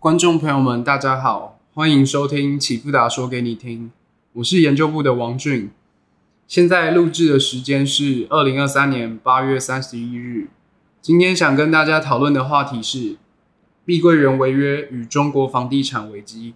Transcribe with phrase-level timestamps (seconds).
[0.00, 3.90] 观众朋友们，大家好，欢迎收听启富达说给你听，
[4.34, 5.70] 我是研究部的王俊。
[6.46, 10.50] 现在录制的时间是二零二三年八月三十一日。
[11.02, 13.16] 今天想跟大家讨论的话题是
[13.84, 16.54] 碧桂园违约与中国房地产危机。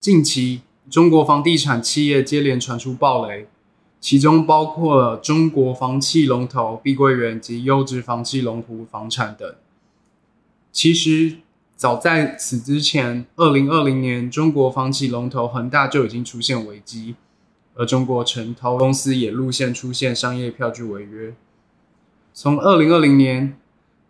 [0.00, 3.46] 近期，中国房地产企业接连传出暴雷，
[4.04, 9.54] 其中包括了中国房企龙头碧桂园及优质房企龙湖房产等。
[10.70, 11.38] 其实，
[11.74, 17.14] 早在此之前，二零二零年，中国房企龙头恒大就已经出现危机，
[17.76, 21.34] 而中国城投公司也路线出现商业票据违约。
[22.34, 23.56] 从二零二零年，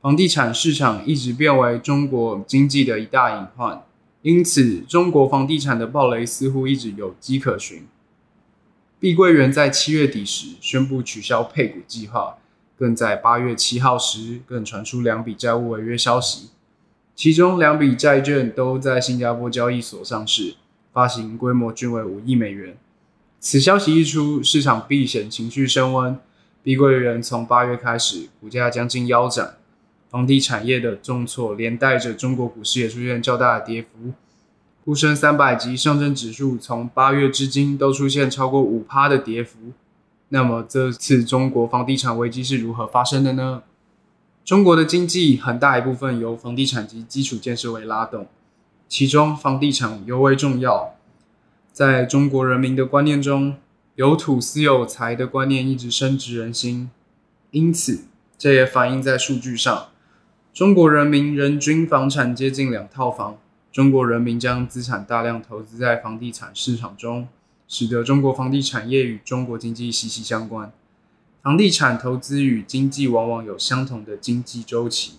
[0.00, 3.84] 房地产市场一直变为中国经济的一大隐患。
[4.22, 7.86] 因此，中国房地产的暴雷似乎一直有迹可循。
[9.04, 12.38] 碧桂园在七月底时宣布取消配股计划，
[12.74, 16.48] 更在八月七号时更传出两笔债务违约消息，
[17.14, 20.54] 其中两笔债券都在新加坡交易所上市，
[20.90, 22.78] 发行规模均为五亿美元。
[23.38, 26.18] 此消息一出，市场避险情绪升温，
[26.62, 29.56] 碧桂园从八月开始股价将近腰斩。
[30.08, 34.14] 房地产业的重挫，连带着中国股市也出现较大的跌幅。
[34.84, 39.58] 沪深三百及上证指数从八月至今都出现超过五趴的跌幅。
[40.28, 43.62] 那么这次中国房地产危机是如何发生的呢？
[44.44, 48.26] 中国的经济很大一部分由房地产及基础建设为拉动，
[48.86, 50.94] 其中房地产尤为重要。
[51.72, 53.56] 在中国人民的观念中，
[53.94, 56.90] 有土私有财的观念一直深植人心，
[57.52, 58.04] 因此
[58.36, 59.86] 这也反映在数据上。
[60.52, 63.38] 中国人民人均房产接近两套房，
[63.74, 67.26] 中国人民将资产大量投资在房地产市场中，
[67.66, 70.72] 使得中国房地产业与中国经济息息相关。
[71.42, 75.14] 房地产投资与经济往往有相同的经济周期。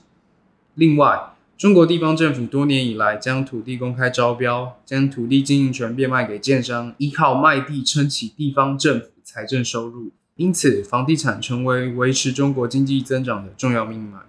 [0.75, 14.19] 另外，中国地方政府多年以来将土地公开招标，将土地经营权变卖给建商，依靠卖地撑起地方政府财政收入，因此房地产成为维持中国经济增长的重要命脉。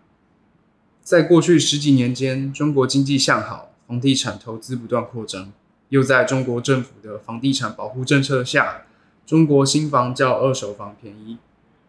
[1.00, 5.53] 在过去十几年间，中国经济向好，房地产投资不断扩张。
[5.89, 8.83] 又在中国政府的房地产保护政策下，
[9.25, 11.39] 中国新房较二手房便宜，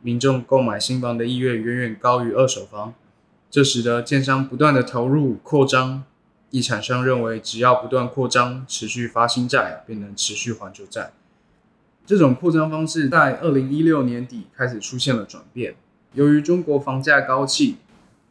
[0.01, 2.93] 民众购买新房的意愿远远高于二手房。
[3.49, 6.03] 这使得建商不断的投入扩张，
[6.51, 11.13] 地产商认为只要不断扩张，持续发新债，便能持续还旧债。
[12.05, 15.75] 这种扩张方式在二零一六年底开始出现了转变。
[16.13, 17.77] 由于中国房价高企。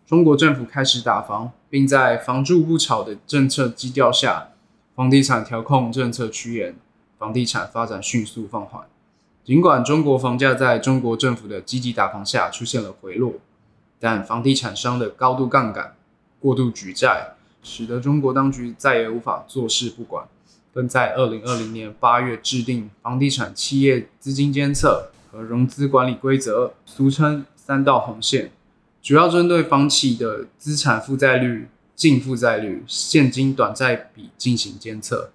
[0.06, 4.50] 中国政府开始打房，并在“房住不炒”的政策基调下，
[4.94, 6.76] 房地产调控政策趋严，
[7.18, 8.84] 房地产发展迅速放缓。
[9.44, 13.34] 尽管中国房价在中国政府的积极打房下出现了回落，
[13.98, 15.96] 但房地产商的高度杠杆、
[16.38, 17.34] 过度举债，
[17.64, 20.24] 使得中国当局再也无法坐视不管，
[20.72, 28.52] 更在二零二零年八月制定房地产企业资金监测和融资管理规则，俗称“三道红线”。
[29.06, 35.30] 主要针对房企的资产负债率、净负债率、现金短债比进行监测。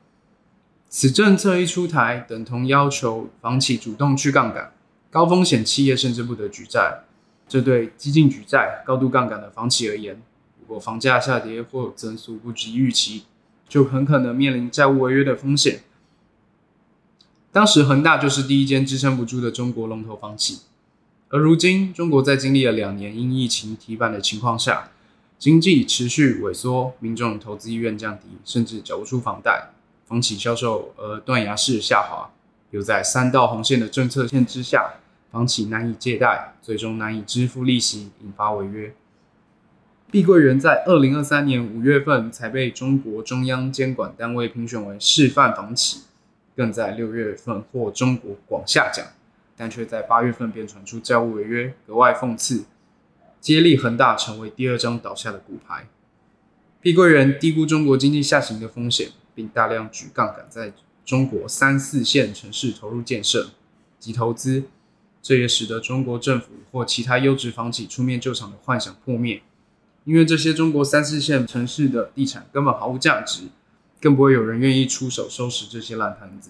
[0.89, 4.73] 此政策一出台，等同要求房企主动去杠杆，
[5.09, 7.05] 高风险企业甚至不得举债。
[7.47, 10.21] 这对激进举债、高度杠杆的房企而言，
[10.59, 13.23] 如果房价下跌或增速不及预期，
[13.69, 15.83] 就很可能面临债务违约的风险。
[17.53, 20.59] 当时恒大就是第一间支撑不住的中国龙头房企。
[21.33, 24.89] 而如今，中国在经历了两年因疫情提板的情况下，
[25.39, 29.69] 经济持续萎缩，民众投资意愿降低，甚至缴不出房贷，
[30.05, 32.29] 房企销售额断崖式下滑。
[32.71, 34.95] 又在三道红线的政策限制下，
[35.31, 38.93] 房企难以借贷，最终难以支付利息，引发违约。
[40.11, 46.01] 碧桂园在二零二三年五月份才被中国中央监管单位评选为示范房企，
[46.57, 49.05] 更在六月份获中国广厦奖。
[49.61, 52.65] 但却在八月份便传出债务违约，格外讽刺，
[53.39, 55.87] 接力恒大成为第二张倒下的骨牌。
[56.81, 60.73] 碧桂园低估中国经济下行的风险，并大量举杠杆在
[61.05, 63.51] 中国三四线城市投入建设
[63.99, 64.63] 及投资，
[65.21, 69.43] 这也使得中国政府或其他优质房企出面救场的幻想破灭。
[70.05, 73.43] 因为这些中国三四线城市的地产根本毫无价值，
[74.01, 76.49] 更不会有人愿意出手收拾这些烂摊子。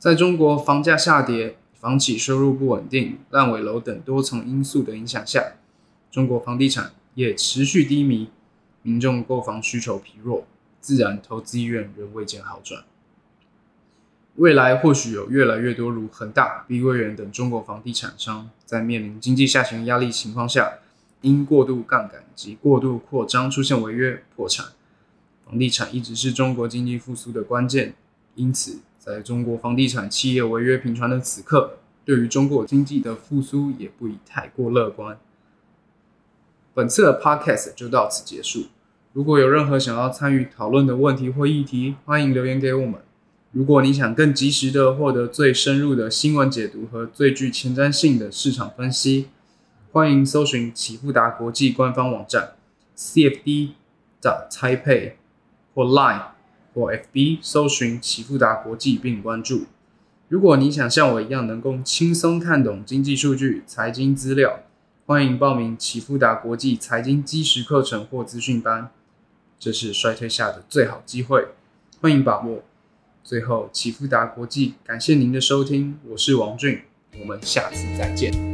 [0.00, 5.52] 在中国房价下跌、房企收入不稳定、烂尾楼等多层因素的影响下，
[6.10, 8.30] 中国房地产业持续低迷，
[8.80, 10.46] 民众购房需求疲弱，
[10.80, 12.82] 自然投资意愿仍未见好转。
[14.36, 20.78] 未来或许有越来越多如恒大、碧桂园等中国房地产商，在面临经济下行压力情况下，
[21.20, 24.68] 因过度杠杆及过度扩张出现违约破产。
[25.44, 27.92] 房地产一直是中国经济复苏的关键，
[28.36, 35.18] 因此，在中国房地产企业违约频传的此刻，对于中国经济的复苏也不宜太过乐观。
[36.74, 38.66] 本次的 Podcast 就到此结束。
[39.14, 43.00] 如果有任何想要参与讨论的问题或议题，欢迎留言给我们。
[43.52, 49.28] 如果你想更及时的获得最深入的新闻解读和最具前瞻性的市场分析，
[49.90, 52.52] 欢迎搜寻启富达国际官方网站
[52.94, 53.70] cfd.
[54.22, 55.12] 的 Taipei
[55.74, 56.20] 或 Line
[56.80, 59.66] 或 FB 搜寻启富达国际并关注。
[60.28, 64.60] 如果你想像我一样能够轻松看懂经济数据、财经资料，
[65.04, 68.90] 欢迎报名启富达国际财经基石课程或资讯班。
[69.58, 71.48] 这是衰退下的最好机会，
[72.00, 72.62] 欢迎把握。
[73.22, 76.80] 最后，启富达国际感谢您的收听，我是王俊，
[77.20, 78.49] 我们下次再见。